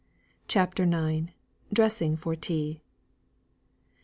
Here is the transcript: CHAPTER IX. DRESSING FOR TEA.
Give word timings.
CHAPTER 0.47 0.81
IX. 0.81 1.31
DRESSING 1.71 2.17
FOR 2.17 2.35
TEA. 2.35 2.81